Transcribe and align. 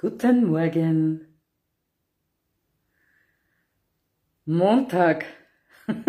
Guten 0.00 0.46
Morgen. 0.46 1.26
Montag. 4.44 5.24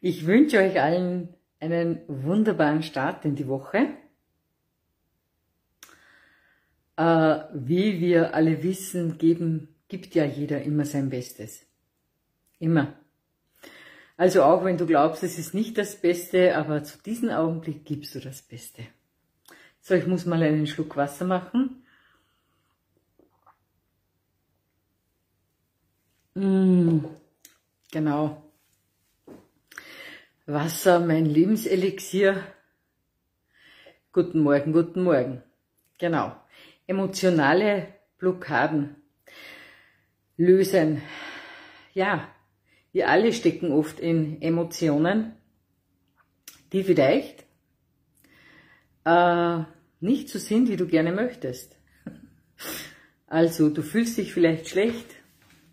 Ich 0.00 0.26
wünsche 0.26 0.58
euch 0.58 0.80
allen 0.80 1.34
einen 1.58 2.00
wunderbaren 2.06 2.84
Start 2.84 3.24
in 3.24 3.34
die 3.34 3.48
Woche. 3.48 3.88
Äh, 6.96 7.40
wie 7.52 8.00
wir 8.00 8.32
alle 8.32 8.62
wissen, 8.62 9.18
geben, 9.18 9.74
gibt 9.88 10.14
ja 10.14 10.24
jeder 10.24 10.62
immer 10.62 10.84
sein 10.84 11.10
Bestes. 11.10 11.66
Immer. 12.60 12.94
Also 14.16 14.44
auch 14.44 14.64
wenn 14.64 14.78
du 14.78 14.86
glaubst, 14.86 15.24
es 15.24 15.36
ist 15.36 15.52
nicht 15.52 15.76
das 15.76 16.00
Beste, 16.00 16.56
aber 16.56 16.84
zu 16.84 16.96
diesem 17.02 17.30
Augenblick 17.30 17.84
gibst 17.84 18.14
du 18.14 18.20
das 18.20 18.40
Beste. 18.40 18.84
So, 19.80 19.94
ich 19.94 20.06
muss 20.06 20.26
mal 20.26 20.42
einen 20.42 20.68
Schluck 20.68 20.96
Wasser 20.96 21.24
machen. 21.24 21.82
Mmh, 26.38 27.02
genau. 27.90 28.40
Wasser, 30.46 31.00
mein 31.00 31.26
Lebenselixier. 31.26 32.44
Guten 34.12 34.38
Morgen, 34.44 34.72
guten 34.72 35.02
Morgen. 35.02 35.42
Genau. 35.98 36.36
Emotionale 36.86 37.88
Blockaden 38.18 38.94
lösen. 40.36 41.02
Ja, 41.92 42.28
wir 42.92 43.08
alle 43.08 43.32
stecken 43.32 43.72
oft 43.72 43.98
in 43.98 44.40
Emotionen, 44.40 45.32
die 46.72 46.84
vielleicht 46.84 47.46
äh, 49.04 49.58
nicht 49.98 50.28
so 50.28 50.38
sind, 50.38 50.68
wie 50.68 50.76
du 50.76 50.86
gerne 50.86 51.10
möchtest. 51.10 51.76
Also, 53.26 53.70
du 53.70 53.82
fühlst 53.82 54.16
dich 54.18 54.32
vielleicht 54.32 54.68
schlecht, 54.68 55.17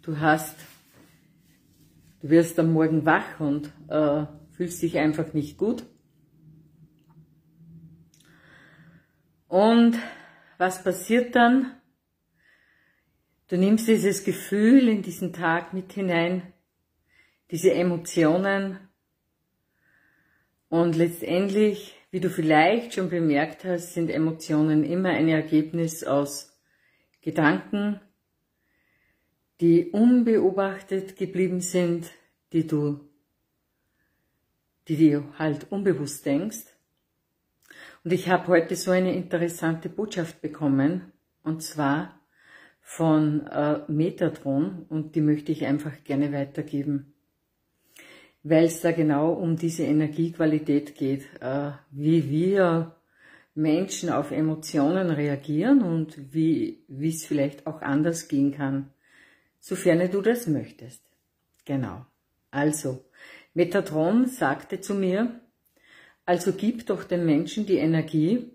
du 0.06 0.20
hast, 0.20 0.56
du 2.22 2.30
wirst 2.30 2.59
am 2.59 2.72
Morgen 2.73 3.06
wach 3.06 3.39
und 3.39 3.72
äh, 3.89 4.25
fühlst 4.52 4.81
dich 4.81 4.98
einfach 4.98 5.34
nicht 5.34 5.58
gut. 5.58 5.84
Und 9.48 9.98
was 10.58 10.83
passiert 10.83 11.36
dann? 11.36 11.72
Du 13.48 13.58
nimmst 13.58 13.88
dieses 13.88 14.23
Gefühl 14.23 14.88
in 14.88 15.02
diesen 15.02 15.33
Tag 15.33 15.73
mit 15.73 15.94
hinein, 15.94 16.53
diese 17.52 17.73
Emotionen 17.73 18.80
und 20.70 20.95
letztendlich, 20.95 21.95
wie 22.11 22.20
du 22.20 22.30
vielleicht 22.30 22.94
schon 22.94 23.09
bemerkt 23.09 23.66
hast, 23.66 23.94
sind 23.94 24.09
Emotionen 24.09 24.83
immer 24.83 25.09
ein 25.09 25.30
Ergebnis 25.30 26.03
aus 26.03 26.59
Gedanken, 27.22 28.00
die 29.61 29.92
unbeobachtet 29.92 31.16
geblieben 31.16 31.61
sind, 31.61 32.11
die 32.52 32.67
du, 32.67 33.00
die 34.88 35.11
du 35.11 35.23
halt 35.38 35.72
unbewusst 35.72 36.25
denkst. 36.25 36.66
Und 38.03 38.11
ich 38.11 38.30
habe 38.30 38.48
heute 38.48 38.76
so 38.76 38.92
eine 38.92 39.16
interessante 39.16 39.89
Botschaft 39.89 40.42
bekommen, 40.42 41.11
und 41.44 41.64
zwar 41.64 42.20
von 42.81 43.48
äh, 43.48 43.80
Metatron, 43.88 44.86
und 44.89 45.16
die 45.16 45.22
möchte 45.22 45.52
ich 45.52 45.66
einfach 45.66 46.03
gerne 46.03 46.31
weitergeben, 46.31 47.14
weil 48.44 48.66
es 48.66 48.81
da 48.81 48.92
genau 48.92 49.33
um 49.33 49.56
diese 49.56 49.83
Energiequalität 49.83 50.95
geht, 50.95 51.28
äh, 51.42 51.72
wie 51.92 52.30
wir 52.30 52.95
Menschen 53.56 54.09
auf 54.09 54.31
Emotionen 54.31 55.09
reagieren 55.09 55.81
und 55.81 56.33
wie 56.33 56.83
es 56.89 57.26
vielleicht 57.26 57.66
auch 57.66 57.81
anders 57.81 58.28
gehen 58.28 58.52
kann 58.52 58.92
sofern 59.66 60.11
du 60.11 60.21
das 60.21 60.45
möchtest. 60.45 61.02
Genau. 61.65 62.05
Also, 62.52 63.03
Metatron 63.55 64.27
sagte 64.27 64.80
zu 64.80 64.93
mir, 64.93 65.42
also 66.23 66.53
gib 66.53 66.86
doch 66.86 67.03
den 67.03 67.26
Menschen 67.26 67.65
die 67.65 67.77
Energie 67.77 68.52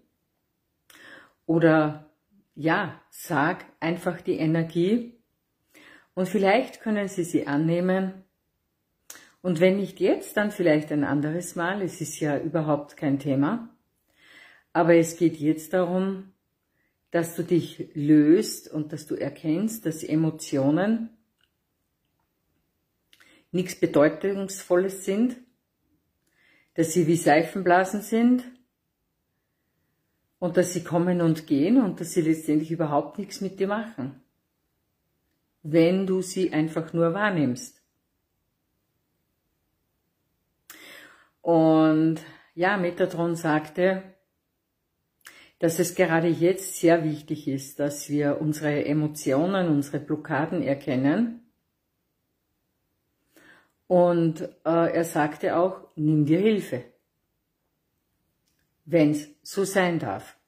oder 1.47 2.09
ja, 2.54 3.00
sag 3.10 3.65
einfach 3.81 4.21
die 4.21 4.38
Energie 4.38 5.19
und 6.15 6.28
vielleicht 6.28 6.81
können 6.81 7.09
sie 7.09 7.25
sie 7.25 7.48
annehmen 7.48 8.25
und 9.42 9.59
wenn 9.59 9.78
nicht 9.78 9.98
jetzt, 9.98 10.37
dann 10.37 10.53
vielleicht 10.53 10.92
ein 10.92 11.03
anderes 11.03 11.56
Mal. 11.56 11.82
Es 11.82 12.00
ist 12.00 12.21
ja 12.21 12.38
überhaupt 12.38 12.97
kein 12.97 13.19
Thema. 13.19 13.71
Aber 14.75 14.94
es 14.94 15.16
geht 15.16 15.38
jetzt 15.38 15.72
darum, 15.72 16.34
dass 17.10 17.34
du 17.34 17.43
dich 17.43 17.91
löst 17.94 18.71
und 18.71 18.93
dass 18.93 19.06
du 19.06 19.15
erkennst, 19.16 19.84
dass 19.84 20.04
Emotionen 20.04 21.10
nichts 23.53 23.78
Bedeutungsvolles 23.78 25.04
sind, 25.04 25.37
dass 26.75 26.93
sie 26.93 27.06
wie 27.06 27.16
Seifenblasen 27.16 28.03
sind 28.03 28.44
und 30.38 30.56
dass 30.56 30.72
sie 30.72 30.84
kommen 30.84 31.21
und 31.21 31.47
gehen 31.47 31.82
und 31.82 32.00
dass 32.00 32.12
sie 32.12 32.22
letztendlich 32.22 32.71
überhaupt 32.71 33.19
nichts 33.19 33.41
mit 33.41 33.59
dir 33.59 33.66
machen, 33.66 34.22
wenn 35.62 36.06
du 36.06 36.22
sie 36.22 36.53
einfach 36.53 36.92
nur 36.92 37.12
wahrnimmst. 37.12 37.82
Und 41.42 42.21
ja, 42.54 42.77
Metatron 42.77 43.34
sagte, 43.34 44.03
dass 45.60 45.78
es 45.78 45.94
gerade 45.94 46.26
jetzt 46.26 46.81
sehr 46.81 47.04
wichtig 47.04 47.47
ist, 47.47 47.78
dass 47.81 48.09
wir 48.09 48.41
unsere 48.41 48.87
Emotionen, 48.87 49.69
unsere 49.69 50.00
Blockaden 50.00 50.62
erkennen. 50.62 51.43
Und 53.87 54.41
äh, 54.41 54.94
er 54.94 55.04
sagte 55.04 55.56
auch, 55.56 55.87
nimm 55.97 56.25
dir 56.25 56.41
Hilfe, 56.41 56.84
wenn 58.87 59.10
es 59.10 59.28
so 59.43 59.65
sein 59.65 59.98
darf. 59.98 60.38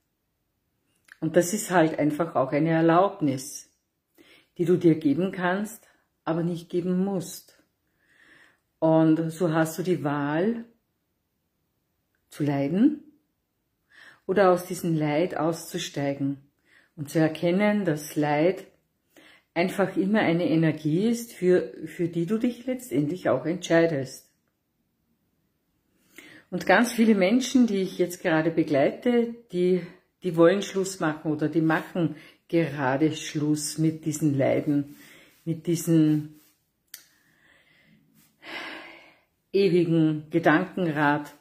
Und 1.21 1.37
das 1.37 1.53
ist 1.53 1.71
halt 1.71 1.99
einfach 1.99 2.35
auch 2.35 2.51
eine 2.53 2.71
Erlaubnis, 2.71 3.71
die 4.57 4.65
du 4.65 4.79
dir 4.79 4.95
geben 4.95 5.31
kannst, 5.31 5.87
aber 6.25 6.43
nicht 6.43 6.71
geben 6.71 7.05
musst. 7.05 7.63
Und 8.79 9.31
so 9.31 9.53
hast 9.53 9.79
du 9.79 9.83
die 9.83 10.03
Wahl 10.03 10.65
zu 12.31 12.45
leiden 12.45 13.12
oder 14.27 14.51
aus 14.51 14.67
diesem 14.67 14.97
Leid 14.97 15.37
auszusteigen 15.37 16.39
und 16.97 17.11
zu 17.11 17.19
erkennen, 17.19 17.85
dass 17.85 18.17
Leid 18.17 18.65
einfach 19.55 19.97
immer 19.97 20.21
eine 20.21 20.49
Energie 20.49 21.09
ist, 21.09 21.33
für, 21.33 21.73
für 21.87 22.09
die 22.09 22.27
du 22.27 22.39
dich 22.39 22.67
letztendlich 22.67 23.29
auch 23.29 23.45
entscheidest. 23.45 24.31
Und 26.51 26.67
ganz 26.67 26.93
viele 26.93 27.15
Menschen, 27.15 27.67
die 27.67 27.79
ich 27.79 27.99
jetzt 27.99 28.23
gerade 28.23 28.51
begleite, 28.51 29.35
die, 29.53 29.87
die 30.23 30.37
wollen 30.37 30.63
Schluss 30.63 31.01
machen 31.01 31.33
oder 31.33 31.49
die 31.49 31.63
machen 31.63 32.17
gerade 32.49 33.13
Schluss 33.13 33.79
mit 33.79 34.05
diesen 34.05 34.37
Leiden, 34.37 34.97
mit 35.45 35.67
diesen 35.67 36.41
ewigen 39.53 40.27
Gedankenrad, 40.31 41.35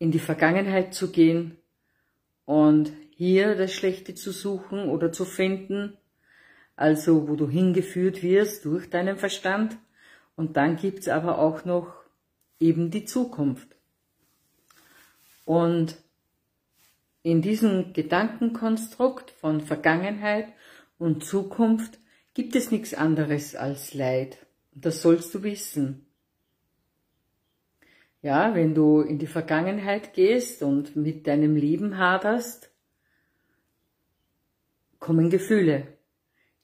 in 0.00 0.10
die 0.12 0.18
Vergangenheit 0.18 0.94
zu 0.94 1.10
gehen 1.10 1.56
und 2.48 2.90
hier 3.10 3.56
das 3.56 3.74
Schlechte 3.74 4.14
zu 4.14 4.32
suchen 4.32 4.88
oder 4.88 5.12
zu 5.12 5.26
finden, 5.26 5.98
also 6.76 7.28
wo 7.28 7.36
du 7.36 7.46
hingeführt 7.46 8.22
wirst 8.22 8.64
durch 8.64 8.88
deinen 8.88 9.18
Verstand. 9.18 9.76
Und 10.34 10.56
dann 10.56 10.76
gibt's 10.76 11.08
aber 11.08 11.40
auch 11.40 11.66
noch 11.66 11.92
eben 12.58 12.90
die 12.90 13.04
Zukunft. 13.04 13.76
Und 15.44 15.98
in 17.22 17.42
diesem 17.42 17.92
Gedankenkonstrukt 17.92 19.30
von 19.30 19.60
Vergangenheit 19.60 20.48
und 20.96 21.26
Zukunft 21.26 21.98
gibt 22.32 22.56
es 22.56 22.70
nichts 22.70 22.94
anderes 22.94 23.56
als 23.56 23.92
Leid. 23.92 24.38
Das 24.72 25.02
sollst 25.02 25.34
du 25.34 25.42
wissen. 25.42 26.06
Ja, 28.22 28.54
wenn 28.54 28.74
du 28.74 29.00
in 29.00 29.18
die 29.18 29.26
Vergangenheit 29.26 30.12
gehst 30.12 30.62
und 30.62 30.96
mit 30.96 31.26
deinem 31.26 31.54
Leben 31.54 31.98
haderst, 31.98 32.70
kommen 34.98 35.30
Gefühle. 35.30 35.86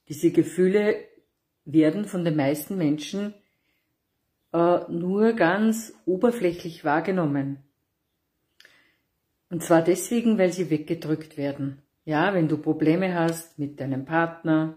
Diese 0.09 0.33
Gefühle 0.33 0.97
werden 1.65 2.05
von 2.05 2.25
den 2.25 2.37
meisten 2.37 2.77
Menschen 2.77 3.35
äh, 4.53 4.81
nur 4.91 5.33
ganz 5.33 5.95
oberflächlich 6.07 6.85
wahrgenommen. 6.85 7.59
Und 9.49 9.63
zwar 9.63 9.83
deswegen, 9.83 10.39
weil 10.39 10.53
sie 10.53 10.71
weggedrückt 10.71 11.37
werden. 11.37 11.83
Ja, 12.05 12.35
wenn 12.35 12.49
du 12.49 12.59
Probleme 12.59 13.15
hast 13.15 13.59
mit 13.59 13.81
deinem 13.81 14.05
Partner, 14.05 14.77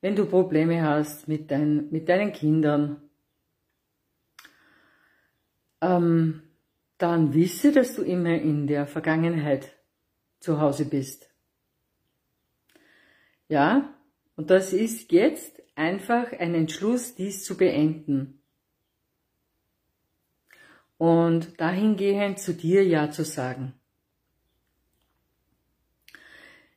wenn 0.00 0.16
du 0.16 0.26
Probleme 0.26 0.82
hast 0.82 1.28
mit, 1.28 1.50
dein, 1.50 1.90
mit 1.90 2.08
deinen 2.08 2.32
Kindern, 2.32 3.02
ähm, 5.80 6.42
dann 6.98 7.34
wisse, 7.34 7.72
dass 7.72 7.94
du 7.94 8.02
immer 8.02 8.34
in 8.34 8.66
der 8.66 8.86
Vergangenheit 8.86 9.76
zu 10.40 10.60
Hause 10.60 10.86
bist. 10.86 11.30
Ja, 13.48 13.94
und 14.36 14.50
das 14.50 14.72
ist 14.72 15.12
jetzt 15.12 15.62
einfach 15.74 16.32
ein 16.32 16.54
Entschluss, 16.54 17.14
dies 17.14 17.44
zu 17.44 17.56
beenden. 17.56 18.42
Und 20.98 21.60
dahingehend 21.60 22.38
zu 22.38 22.54
dir 22.54 22.84
Ja 22.84 23.10
zu 23.10 23.24
sagen. 23.24 23.74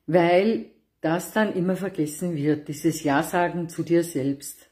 Weil 0.06 0.72
das 1.02 1.32
dann 1.32 1.54
immer 1.54 1.78
vergessen 1.78 2.36
wird, 2.36 2.68
dieses 2.68 3.04
Ja 3.04 3.24
sagen 3.24 3.70
zu 3.70 3.84
dir 3.84 4.04
selbst. 4.04 4.70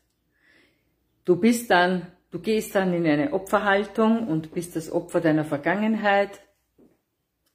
Du 1.24 1.38
bist 1.38 1.70
dann, 1.72 2.12
du 2.32 2.40
gehst 2.40 2.76
dann 2.76 2.94
in 2.94 3.06
eine 3.06 3.34
Opferhaltung 3.34 4.28
und 4.28 4.54
bist 4.54 4.76
das 4.76 4.92
Opfer 4.92 5.22
deiner 5.22 5.46
Vergangenheit, 5.46 6.42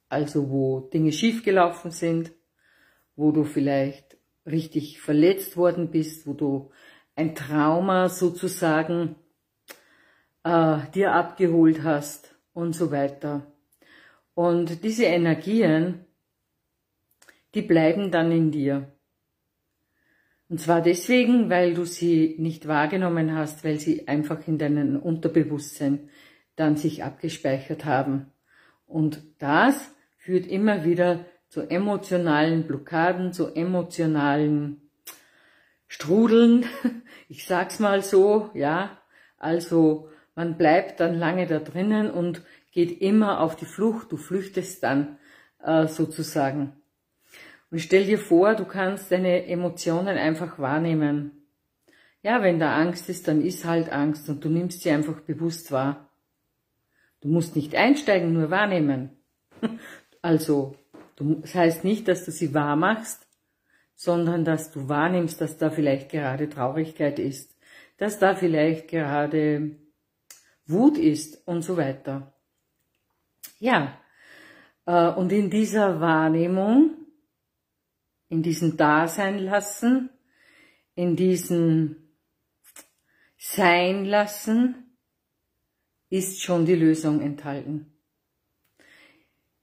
also 0.09 0.49
wo 0.49 0.79
Dinge 0.79 1.11
schiefgelaufen 1.11 1.91
sind, 1.91 2.31
wo 3.15 3.31
du 3.31 3.43
vielleicht 3.43 4.17
richtig 4.45 5.01
verletzt 5.01 5.57
worden 5.57 5.89
bist, 5.91 6.27
wo 6.27 6.33
du 6.33 6.71
ein 7.15 7.35
Trauma 7.35 8.09
sozusagen 8.09 9.15
äh, 10.43 10.79
dir 10.93 11.13
abgeholt 11.13 11.83
hast 11.83 12.35
und 12.53 12.73
so 12.73 12.91
weiter. 12.91 13.51
Und 14.35 14.83
diese 14.83 15.05
Energien, 15.05 16.05
die 17.53 17.61
bleiben 17.61 18.11
dann 18.11 18.31
in 18.31 18.51
dir. 18.51 18.92
Und 20.49 20.59
zwar 20.59 20.81
deswegen, 20.81 21.49
weil 21.49 21.73
du 21.73 21.85
sie 21.85 22.35
nicht 22.37 22.67
wahrgenommen 22.67 23.35
hast, 23.35 23.63
weil 23.63 23.79
sie 23.79 24.07
einfach 24.07 24.47
in 24.47 24.57
deinem 24.57 24.97
Unterbewusstsein 24.97 26.09
dann 26.55 26.75
sich 26.75 27.03
abgespeichert 27.03 27.85
haben. 27.85 28.27
Und 28.85 29.23
das 29.39 29.91
führt 30.17 30.45
immer 30.45 30.83
wieder 30.83 31.25
zu 31.49 31.61
emotionalen 31.61 32.67
Blockaden, 32.67 33.33
zu 33.33 33.53
emotionalen 33.53 34.81
Strudeln. 35.87 36.65
Ich 37.29 37.47
sag's 37.47 37.79
mal 37.79 38.03
so, 38.03 38.51
ja. 38.53 39.01
Also, 39.37 40.09
man 40.35 40.55
bleibt 40.55 40.99
dann 40.99 41.15
lange 41.15 41.47
da 41.47 41.57
drinnen 41.57 42.11
und 42.11 42.43
geht 42.71 43.01
immer 43.01 43.39
auf 43.39 43.55
die 43.55 43.65
Flucht. 43.65 44.11
Du 44.11 44.17
flüchtest 44.17 44.83
dann 44.83 45.17
äh, 45.63 45.87
sozusagen. 45.87 46.82
Und 47.73 47.79
stell 47.79 48.05
dir 48.05 48.19
vor, 48.19 48.53
du 48.53 48.65
kannst 48.65 49.11
deine 49.11 49.47
Emotionen 49.47 50.15
einfach 50.15 50.59
wahrnehmen. 50.59 51.31
Ja, 52.21 52.43
wenn 52.43 52.59
da 52.59 52.75
Angst 52.75 53.09
ist, 53.09 53.27
dann 53.27 53.41
ist 53.41 53.65
halt 53.65 53.91
Angst 53.91 54.29
und 54.29 54.45
du 54.45 54.49
nimmst 54.49 54.81
sie 54.81 54.91
einfach 54.91 55.21
bewusst 55.21 55.71
wahr. 55.71 56.07
Du 57.21 57.29
musst 57.29 57.55
nicht 57.55 57.73
einsteigen, 57.73 58.31
nur 58.31 58.51
wahrnehmen. 58.51 59.09
Also, 60.21 60.75
das 61.17 61.53
heißt 61.53 61.83
nicht, 61.83 62.07
dass 62.07 62.23
du 62.23 62.31
sie 62.31 62.53
wahr 62.53 62.77
machst, 62.77 63.27
sondern 63.93 64.45
dass 64.45 64.71
du 64.71 64.87
wahrnimmst, 64.87 65.41
dass 65.41 65.57
da 65.57 65.69
vielleicht 65.69 66.11
gerade 66.11 66.47
Traurigkeit 66.47 67.19
ist, 67.19 67.57
dass 67.97 68.19
da 68.19 68.35
vielleicht 68.35 68.87
gerade 68.87 69.71
Wut 70.65 70.97
ist 70.97 71.45
und 71.45 71.63
so 71.63 71.75
weiter. 71.75 72.33
Ja, 73.59 73.97
äh, 74.85 75.09
und 75.09 75.33
in 75.33 75.49
dieser 75.49 75.99
Wahrnehmung 75.99 77.02
in 78.33 78.41
diesem 78.41 78.77
Dasein 78.77 79.37
lassen, 79.37 80.09
in 80.95 81.15
diesem 81.15 81.97
Sein 83.37 84.05
lassen, 84.05 84.97
ist 86.09 86.41
schon 86.41 86.65
die 86.65 86.73
Lösung 86.73 87.21
enthalten. 87.21 87.93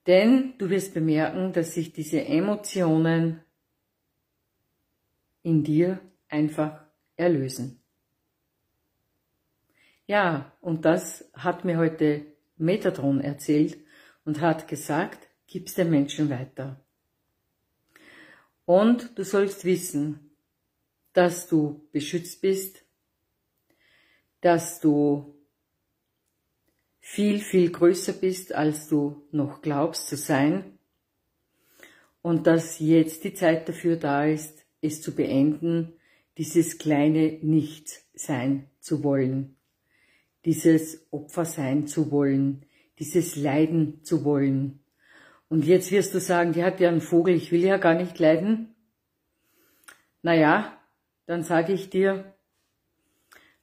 Denn 0.06 0.54
du 0.58 0.70
wirst 0.70 0.94
bemerken, 0.94 1.52
dass 1.52 1.74
sich 1.74 1.92
diese 1.92 2.24
Emotionen 2.24 3.40
in 5.42 5.64
dir 5.64 5.98
einfach 6.28 6.84
erlösen. 7.16 7.82
Ja, 10.06 10.52
und 10.60 10.84
das 10.84 11.28
hat 11.34 11.64
mir 11.64 11.76
heute 11.76 12.24
Metatron 12.56 13.20
erzählt 13.20 13.78
und 14.24 14.40
hat 14.40 14.68
gesagt, 14.68 15.26
gib's 15.48 15.74
den 15.74 15.90
Menschen 15.90 16.30
weiter. 16.30 16.84
Und 18.70 19.18
du 19.18 19.24
sollst 19.24 19.64
wissen, 19.64 20.30
dass 21.12 21.48
du 21.48 21.88
beschützt 21.90 22.40
bist, 22.40 22.84
dass 24.42 24.78
du 24.78 25.34
viel, 27.00 27.40
viel 27.40 27.72
größer 27.72 28.12
bist, 28.12 28.54
als 28.54 28.86
du 28.86 29.26
noch 29.32 29.60
glaubst 29.60 30.06
zu 30.06 30.16
sein. 30.16 30.78
Und 32.22 32.46
dass 32.46 32.78
jetzt 32.78 33.24
die 33.24 33.34
Zeit 33.34 33.68
dafür 33.68 33.96
da 33.96 34.24
ist, 34.24 34.64
es 34.80 35.02
zu 35.02 35.16
beenden, 35.16 35.94
dieses 36.38 36.78
kleine 36.78 37.40
Nichts 37.42 38.04
sein 38.14 38.70
zu 38.78 39.02
wollen, 39.02 39.56
dieses 40.44 41.08
Opfer 41.10 41.44
sein 41.44 41.88
zu 41.88 42.12
wollen, 42.12 42.66
dieses 43.00 43.34
Leiden 43.34 44.04
zu 44.04 44.22
wollen, 44.22 44.78
und 45.50 45.66
jetzt 45.66 45.90
wirst 45.90 46.14
du 46.14 46.20
sagen, 46.20 46.52
die 46.52 46.62
hat 46.62 46.78
ja 46.78 46.88
einen 46.88 47.00
Vogel, 47.00 47.34
ich 47.34 47.50
will 47.50 47.64
ja 47.64 47.76
gar 47.76 47.94
nicht 47.94 48.18
leiden. 48.20 48.72
Naja, 50.22 50.78
dann 51.26 51.42
sage 51.42 51.72
ich 51.72 51.90
dir, 51.90 52.32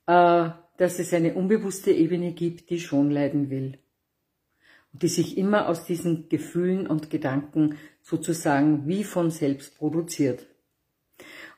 äh, 0.06 0.50
dass 0.78 1.00
es 1.00 1.14
eine 1.14 1.34
unbewusste 1.34 1.92
Ebene 1.92 2.34
gibt, 2.34 2.70
die 2.70 2.82
schon 2.82 3.10
leiden 3.10 3.50
will. 3.50 3.80
Und 4.92 5.02
die 5.02 5.08
sich 5.08 5.38
immer 5.38 5.70
aus 5.70 5.86
diesen 5.86 6.28
Gefühlen 6.28 6.88
und 6.88 7.10
Gedanken 7.10 7.78
sozusagen 8.02 8.86
wie 8.86 9.06
von 9.06 9.32
selbst 9.32 9.78
produziert. 9.78 10.46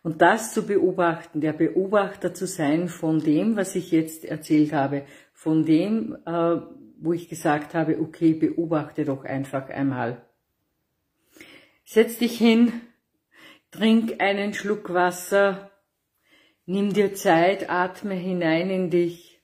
Und 0.03 0.21
das 0.21 0.53
zu 0.53 0.67
beobachten, 0.67 1.41
der 1.41 1.53
Beobachter 1.53 2.35
zu 2.35 2.45
sein 2.45 2.87
von 2.87 3.19
dem, 3.19 3.55
was 3.55 3.75
ich 3.75 3.89
jetzt 3.89 4.25
erzählt 4.25 4.73
habe, 4.73 5.05
von 5.33 5.65
dem, 5.65 6.15
äh, 6.27 6.57
wo 7.01 7.13
ich 7.13 7.29
gesagt 7.29 7.73
habe, 7.73 7.99
okay, 7.99 8.33
beobachte 8.33 9.05
doch 9.05 9.23
einfach 9.23 9.69
einmal. 9.69 10.25
Setz 11.85 12.17
dich 12.17 12.37
hin, 12.37 12.73
trink 13.71 14.21
einen 14.21 14.53
Schluck 14.53 14.93
Wasser, 14.93 15.71
nimm 16.65 16.93
dir 16.93 17.13
Zeit, 17.15 17.69
atme 17.69 18.15
hinein 18.15 18.69
in 18.69 18.89
dich 18.89 19.41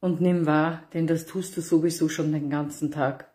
und 0.00 0.20
nimm 0.20 0.46
wahr, 0.46 0.88
denn 0.92 1.06
das 1.06 1.26
tust 1.26 1.56
du 1.56 1.62
sowieso 1.62 2.08
schon 2.08 2.32
den 2.32 2.50
ganzen 2.50 2.90
Tag. 2.90 3.30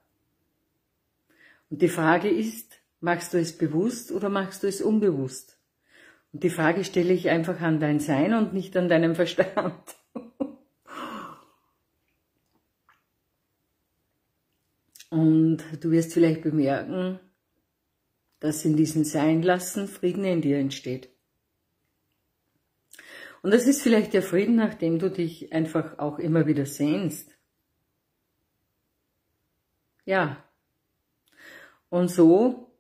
Und 1.70 1.82
die 1.82 1.90
Frage 1.90 2.30
ist, 2.30 2.80
machst 3.00 3.34
du 3.34 3.40
es 3.40 3.58
bewusst 3.58 4.12
oder 4.12 4.30
machst 4.30 4.64
du 4.64 4.68
es 4.68 4.82
unbewusst? 4.82 5.60
Und 6.32 6.44
die 6.44 6.50
Frage 6.50 6.84
stelle 6.84 7.14
ich 7.14 7.30
einfach 7.30 7.62
an 7.62 7.80
dein 7.80 8.00
Sein 8.00 8.34
und 8.34 8.54
nicht 8.54 8.78
an 8.78 8.90
deinem 8.90 9.16
Verstand. 9.16 9.74
Und 15.10 15.64
du 15.82 15.92
wirst 15.92 16.14
vielleicht 16.14 16.42
bemerken, 16.42 17.20
dass 18.40 18.66
in 18.66 18.76
diesem 18.76 19.04
Seinlassen 19.04 19.88
Frieden 19.88 20.24
in 20.26 20.42
dir 20.42 20.58
entsteht. 20.58 21.10
Und 23.42 23.52
das 23.52 23.68
ist 23.68 23.82
vielleicht 23.82 24.14
der 24.14 24.24
Frieden, 24.24 24.56
nach 24.56 24.74
dem 24.74 25.00
du 25.00 25.10
dich 25.10 25.54
einfach 25.54 26.00
auch 26.00 26.20
immer 26.20 26.48
wieder 26.48 26.66
sehnst. 26.66 27.30
Ja. 30.04 30.44
Und 31.90 32.10
so 32.10 32.72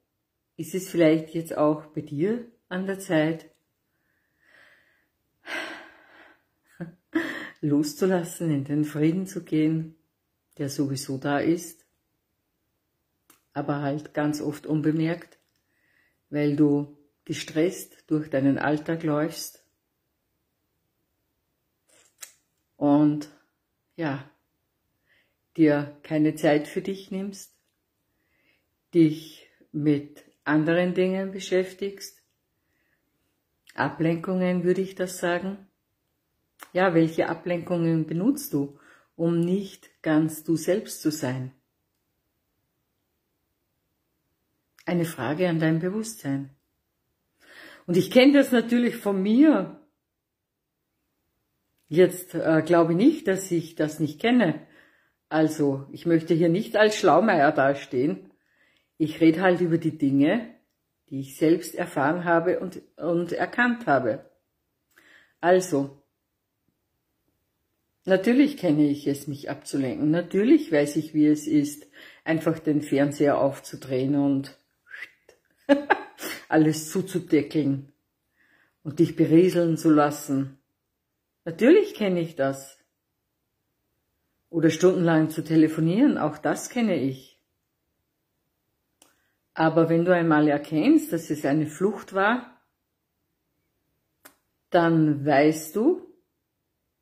ist 0.58 0.74
es 0.74 0.90
vielleicht 0.90 1.34
jetzt 1.36 1.58
auch 1.58 1.86
bei 1.88 2.02
dir 2.02 2.52
an 2.68 2.88
der 2.88 3.00
Zeit, 3.00 3.52
loszulassen, 7.62 8.50
in 8.50 8.64
den 8.64 8.86
Frieden 8.86 9.28
zu 9.28 9.44
gehen, 9.44 9.96
der 10.58 10.70
sowieso 10.70 11.18
da 11.18 11.40
ist 11.40 11.85
aber 13.56 13.82
halt 13.82 14.14
ganz 14.14 14.42
oft 14.42 14.68
unbemerkt, 14.68 15.40
weil 16.30 16.56
du 16.56 16.98
gestresst 17.24 18.04
durch 18.08 18.30
deinen 18.30 18.60
Alltag 18.60 19.04
läufst 19.04 19.66
und 22.76 23.30
ja, 23.96 24.30
dir 25.56 25.98
keine 26.04 26.36
Zeit 26.36 26.68
für 26.68 26.82
dich 26.82 27.12
nimmst, 27.12 27.58
dich 28.94 29.50
mit 29.72 30.26
anderen 30.44 30.94
Dingen 30.94 31.32
beschäftigst, 31.32 32.22
Ablenkungen 33.74 34.64
würde 34.64 34.82
ich 34.82 34.96
das 34.96 35.18
sagen. 35.18 35.68
Ja, 36.74 36.94
welche 36.94 37.30
Ablenkungen 37.30 38.06
benutzt 38.06 38.54
du, 38.54 38.80
um 39.16 39.40
nicht 39.40 40.02
ganz 40.02 40.44
du 40.44 40.58
selbst 40.58 41.02
zu 41.02 41.10
sein? 41.10 41.54
Eine 44.86 45.06
Frage 45.06 45.50
an 45.50 45.60
dein 45.60 45.80
Bewusstsein. 45.80 46.52
Und 47.88 47.98
ich 47.98 48.12
kenne 48.12 48.34
das 48.34 48.52
natürlich 48.52 48.96
von 48.96 49.22
mir. 49.22 49.80
Jetzt 51.88 52.34
äh, 52.34 52.64
glaube 52.66 52.94
ich 52.94 52.98
nicht, 52.98 53.28
dass 53.28 53.52
ich 53.52 53.76
das 53.76 54.00
nicht 54.00 54.20
kenne. 54.20 54.66
Also, 55.30 55.88
ich 55.92 56.06
möchte 56.06 56.34
hier 56.34 56.50
nicht 56.50 56.76
als 56.76 56.98
Schlaumeier 56.98 57.52
dastehen. 57.52 58.32
Ich 58.98 59.22
rede 59.22 59.42
halt 59.42 59.62
über 59.62 59.78
die 59.78 59.98
Dinge, 59.98 60.56
die 61.10 61.20
ich 61.20 61.38
selbst 61.38 61.76
erfahren 61.76 62.24
habe 62.26 62.60
und, 62.60 62.82
und 62.98 63.34
erkannt 63.34 63.86
habe. 63.86 64.30
Also, 65.42 66.02
natürlich 68.06 68.58
kenne 68.58 68.88
ich 68.90 69.06
es, 69.08 69.28
mich 69.28 69.50
abzulenken. 69.50 70.10
Natürlich 70.10 70.72
weiß 70.72 70.96
ich, 70.96 71.14
wie 71.14 71.28
es 71.28 71.46
ist, 71.48 71.88
einfach 72.24 72.58
den 72.58 72.82
Fernseher 72.82 73.40
aufzudrehen 73.40 74.16
und 74.16 74.58
alles 76.50 76.92
zuzudeckeln 76.92 77.92
und 78.84 79.00
dich 79.00 79.16
berieseln 79.16 79.78
zu 79.78 79.90
lassen. 79.90 80.60
Natürlich 81.44 81.94
kenne 81.94 82.22
ich 82.22 82.36
das. 82.36 82.80
Oder 84.50 84.70
stundenlang 84.70 85.30
zu 85.30 85.44
telefonieren, 85.44 86.18
auch 86.18 86.38
das 86.38 86.70
kenne 86.70 86.96
ich. 86.96 87.42
Aber 89.54 89.90
wenn 89.90 90.06
du 90.06 90.14
einmal 90.14 90.48
erkennst, 90.48 91.14
dass 91.14 91.30
es 91.30 91.46
eine 91.46 91.66
Flucht 91.66 92.14
war, 92.14 92.62
dann 94.70 95.26
weißt 95.26 95.76
du, 95.76 96.06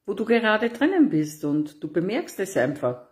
wo 0.06 0.14
du 0.14 0.26
gerade 0.26 0.70
drinnen 0.70 1.10
bist 1.10 1.44
und 1.46 1.84
du 1.84 1.92
bemerkst 1.92 2.40
es 2.40 2.56
einfach 2.56 3.08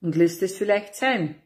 und 0.00 0.16
lässt 0.16 0.42
es 0.42 0.56
vielleicht 0.56 0.94
sein. 0.94 1.40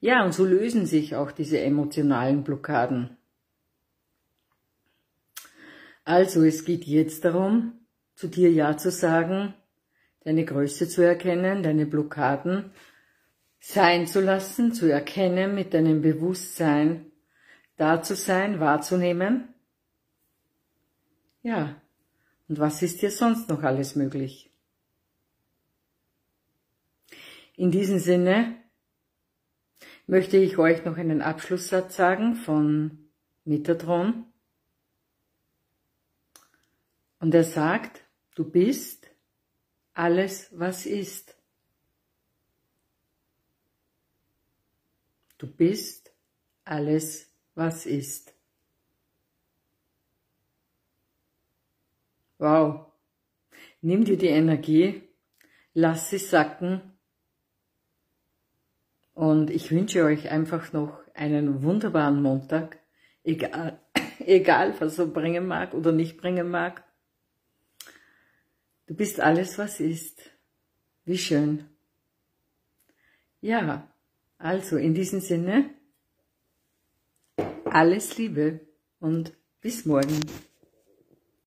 Ja, 0.00 0.24
und 0.24 0.32
so 0.32 0.44
lösen 0.44 0.86
sich 0.86 1.16
auch 1.16 1.32
diese 1.32 1.60
emotionalen 1.60 2.44
Blockaden. 2.44 3.16
Also 6.04 6.44
es 6.44 6.64
geht 6.64 6.84
jetzt 6.84 7.24
darum, 7.24 7.72
zu 8.14 8.28
dir 8.28 8.50
Ja 8.50 8.76
zu 8.76 8.90
sagen, 8.90 9.54
deine 10.24 10.44
Größe 10.44 10.88
zu 10.88 11.02
erkennen, 11.02 11.62
deine 11.62 11.86
Blockaden 11.86 12.72
sein 13.60 14.06
zu 14.06 14.20
lassen, 14.20 14.72
zu 14.72 14.90
erkennen, 14.90 15.54
mit 15.54 15.74
deinem 15.74 16.00
Bewusstsein 16.00 17.10
da 17.76 18.02
zu 18.02 18.14
sein, 18.14 18.60
wahrzunehmen. 18.60 19.54
Ja, 21.42 21.80
und 22.48 22.58
was 22.58 22.82
ist 22.82 23.02
dir 23.02 23.10
sonst 23.10 23.48
noch 23.48 23.62
alles 23.62 23.96
möglich? 23.96 24.50
In 27.56 27.70
diesem 27.70 27.98
Sinne 27.98 28.57
möchte 30.08 30.38
ich 30.38 30.56
euch 30.56 30.84
noch 30.86 30.96
einen 30.96 31.20
Abschlusssatz 31.20 31.96
sagen 31.96 32.34
von 32.34 33.10
Metatron. 33.44 34.24
Und 37.20 37.34
er 37.34 37.44
sagt, 37.44 38.02
du 38.34 38.50
bist 38.50 39.06
alles, 39.92 40.48
was 40.58 40.86
ist. 40.86 41.36
Du 45.36 45.46
bist 45.46 46.10
alles, 46.64 47.30
was 47.54 47.84
ist. 47.84 48.32
Wow. 52.38 52.86
Nimm 53.82 54.06
dir 54.06 54.16
die 54.16 54.28
Energie, 54.28 55.02
lass 55.74 56.08
sie 56.08 56.18
sacken 56.18 56.97
und 59.18 59.50
ich 59.50 59.72
wünsche 59.72 60.04
euch 60.04 60.30
einfach 60.30 60.72
noch 60.72 61.00
einen 61.12 61.64
wunderbaren 61.64 62.22
Montag, 62.22 62.78
egal, 63.24 63.80
egal 64.20 64.80
was 64.80 64.96
er 65.00 65.06
bringen 65.06 65.48
mag 65.48 65.74
oder 65.74 65.90
nicht 65.90 66.18
bringen 66.18 66.48
mag. 66.48 66.84
Du 68.86 68.94
bist 68.94 69.18
alles, 69.18 69.58
was 69.58 69.80
ist. 69.80 70.20
Wie 71.04 71.18
schön. 71.18 71.64
Ja, 73.40 73.92
also 74.38 74.76
in 74.76 74.94
diesem 74.94 75.18
Sinne, 75.18 75.70
alles 77.64 78.18
Liebe 78.18 78.60
und 79.00 79.32
bis 79.60 79.84
morgen. 79.84 80.20